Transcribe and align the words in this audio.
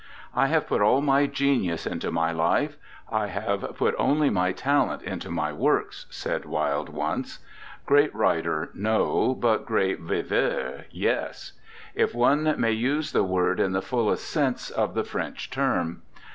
'I 0.33 0.47
have 0.47 0.67
put 0.67 0.81
all 0.81 0.99
my 1.01 1.27
genius 1.27 1.85
into 1.85 2.09
my 2.09 2.31
life; 2.31 2.75
I 3.11 3.27
have 3.27 3.75
put 3.77 3.93
only 3.99 4.31
my 4.31 4.51
talent 4.51 5.03
into 5.03 5.29
my 5.29 5.53
works,' 5.53 6.07
said 6.09 6.43
Wilde 6.45 6.89
once. 6.89 7.37
Great 7.85 8.11
writer, 8.15 8.71
no, 8.73 9.35
but 9.35 9.63
great 9.67 10.01
viveur, 10.01 10.85
yes, 10.89 11.51
if 11.93 12.15
one 12.15 12.51
may 12.59 12.71
use 12.71 13.11
the 13.11 13.21
word 13.23 13.59
in 13.59 13.73
the 13.73 13.81
fullest 13.83 14.27
sense 14.27 14.71
of 14.71 14.95
the 14.95 15.03
French 15.03 15.51
term. 15.51 16.01